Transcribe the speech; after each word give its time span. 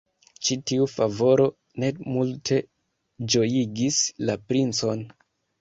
Ĉi 0.47 0.55
tiu 0.71 0.87
favoro 0.93 1.45
ne 1.83 1.91
multe 2.15 2.59
ĝojigis 3.35 4.03
la 4.31 4.39
princon. 4.51 5.07